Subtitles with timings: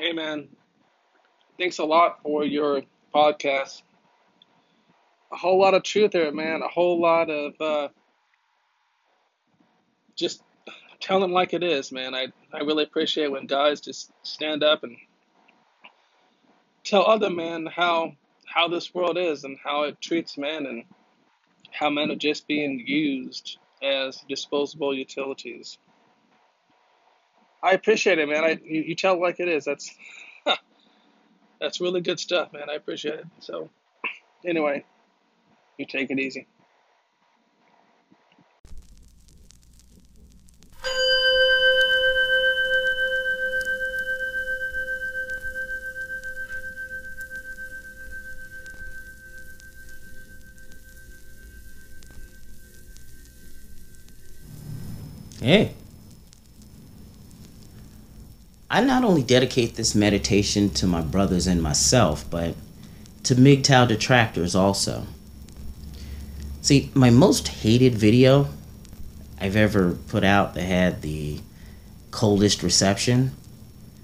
[0.00, 0.48] Hey man,
[1.58, 2.80] thanks a lot for your
[3.14, 3.82] podcast.
[5.30, 6.62] A whole lot of truth there, man.
[6.62, 7.88] A whole lot of uh,
[10.16, 10.42] just
[11.00, 12.14] tell them like it is, man.
[12.14, 14.96] I I really appreciate when guys just stand up and
[16.82, 18.12] tell other men how
[18.46, 20.84] how this world is and how it treats men and
[21.72, 25.76] how men are just being used as disposable utilities.
[27.62, 28.44] I appreciate it, man.
[28.44, 29.64] I you, you tell like it is.
[29.64, 29.94] That's
[31.60, 32.70] that's really good stuff, man.
[32.70, 33.26] I appreciate it.
[33.40, 33.70] So
[34.44, 34.84] anyway,
[35.78, 36.46] you take it easy.
[55.40, 55.79] Hey.
[58.72, 62.54] I not only dedicate this meditation to my brothers and myself, but
[63.24, 65.06] to MGTOW detractors also.
[66.62, 68.48] See, my most hated video
[69.40, 71.40] I've ever put out that had the
[72.12, 73.32] coldest reception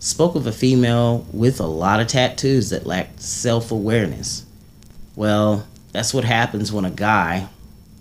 [0.00, 4.44] spoke of a female with a lot of tattoos that lacked self awareness.
[5.14, 7.48] Well, that's what happens when a guy,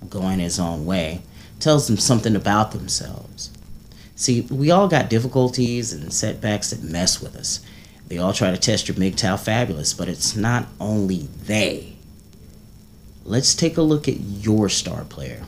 [0.10, 1.22] going his own way,
[1.60, 3.52] tells them something about themselves.
[4.18, 7.64] See, we all got difficulties and setbacks that mess with us.
[8.08, 11.98] They all try to test your MGTOW fabulous, but it's not only they.
[13.24, 15.44] Let's take a look at your star player.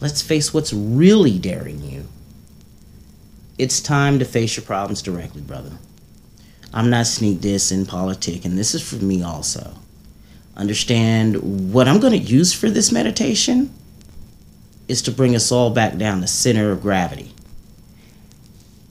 [0.00, 2.08] Let's face what's really daring you.
[3.56, 5.72] It's time to face your problems directly, brother.
[6.74, 9.76] I'm not sneak in politic, and this is for me also.
[10.58, 13.72] Understand what I'm going to use for this meditation
[14.88, 17.32] is to bring us all back down the center of gravity.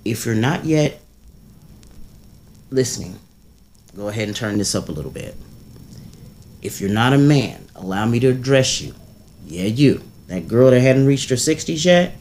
[0.04, 1.00] If you're not yet
[2.70, 3.20] listening,
[3.96, 5.36] go ahead and turn this up a little bit.
[6.62, 8.94] If you're not a man, allow me to address you.
[9.46, 10.04] Yeah, you.
[10.28, 12.16] That girl that hadn't reached her 60s yet,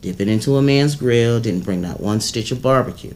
[0.00, 3.14] dipping into a man's grill, didn't bring not one stitch of barbecue.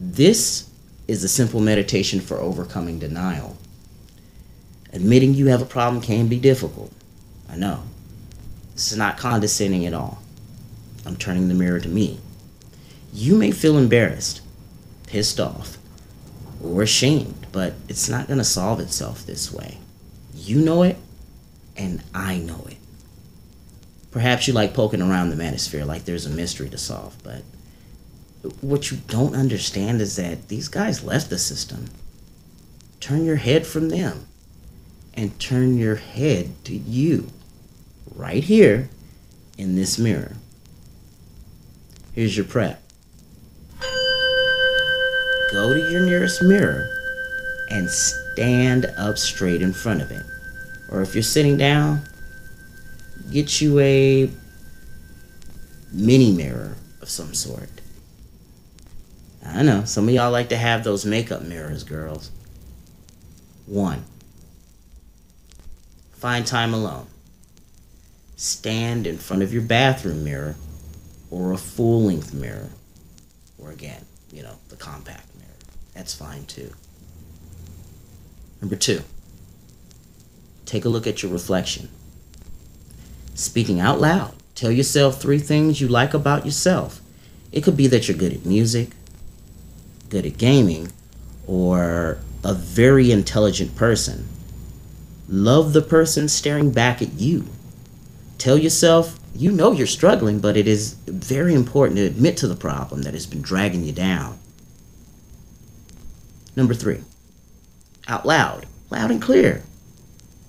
[0.00, 0.68] This
[1.08, 3.56] is a simple meditation for overcoming denial.
[4.92, 6.92] Admitting you have a problem can be difficult.
[7.48, 7.82] I know.
[8.74, 10.22] This is not condescending at all.
[11.06, 12.20] I'm turning the mirror to me.
[13.16, 14.40] You may feel embarrassed,
[15.06, 15.78] pissed off,
[16.60, 19.78] or ashamed, but it's not going to solve itself this way.
[20.34, 20.96] You know it,
[21.76, 22.78] and I know it.
[24.10, 27.42] Perhaps you like poking around the manosphere like there's a mystery to solve, but
[28.60, 31.86] what you don't understand is that these guys left the system.
[32.98, 34.26] Turn your head from them
[35.14, 37.28] and turn your head to you
[38.12, 38.90] right here
[39.56, 40.32] in this mirror.
[42.12, 42.83] Here's your prep.
[45.54, 46.90] Go to your nearest mirror
[47.70, 50.26] and stand up straight in front of it.
[50.90, 52.02] Or if you're sitting down,
[53.30, 54.28] get you a
[55.92, 57.68] mini mirror of some sort.
[59.46, 62.32] I know, some of y'all like to have those makeup mirrors, girls.
[63.66, 64.04] One,
[66.14, 67.06] find time alone.
[68.34, 70.56] Stand in front of your bathroom mirror
[71.30, 72.70] or a full length mirror.
[73.56, 75.48] Or again, you know, the compact mirror.
[75.94, 76.72] That's fine too.
[78.60, 79.02] Number two,
[80.66, 81.88] take a look at your reflection.
[83.34, 87.00] Speaking out loud, tell yourself three things you like about yourself.
[87.52, 88.90] It could be that you're good at music,
[90.08, 90.92] good at gaming,
[91.46, 94.28] or a very intelligent person.
[95.28, 97.46] Love the person staring back at you.
[98.38, 102.56] Tell yourself you know you're struggling, but it is very important to admit to the
[102.56, 104.38] problem that has been dragging you down.
[106.56, 107.00] Number three,
[108.06, 109.62] out loud, loud and clear.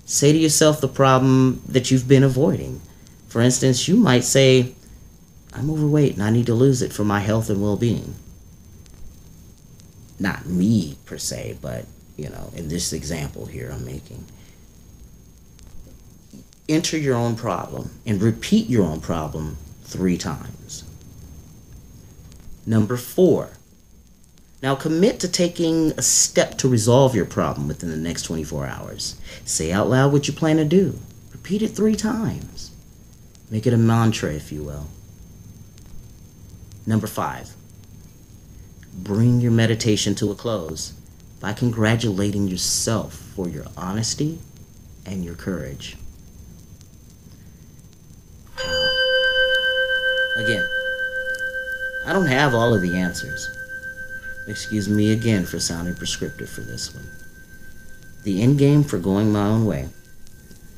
[0.06, 2.82] Say to yourself the problem that you've been avoiding.
[3.28, 4.76] For instance, you might say,
[5.54, 8.14] I'm overweight and I need to lose it for my health and well being.
[10.20, 11.86] Not me per se, but,
[12.18, 14.26] you know, in this example here I'm making
[16.68, 20.84] enter your own problem and repeat your own problem three times.
[22.66, 23.52] Number four,
[24.62, 29.20] now commit to taking a step to resolve your problem within the next 24 hours.
[29.44, 30.98] Say out loud what you plan to do.
[31.32, 32.72] Repeat it three times.
[33.52, 34.88] Make it a mantra, if you will.
[36.88, 37.54] Number five,
[38.94, 40.94] bring your meditation to a close
[41.40, 44.40] by congratulating yourself for your honesty
[45.06, 45.98] and your courage.
[50.38, 50.68] Again,
[52.06, 53.50] I don't have all of the answers.
[54.48, 57.10] Excuse me again for sounding prescriptive for this one.
[58.24, 59.90] The end game for going my own way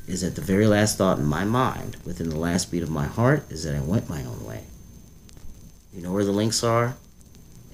[0.06, 3.06] is that the very last thought in my mind, within the last beat of my
[3.06, 4.64] heart, is that I went my own way.
[5.92, 6.96] You know where the links are?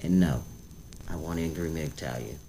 [0.01, 0.43] And no,
[1.07, 2.39] I want Angry Mig tell you.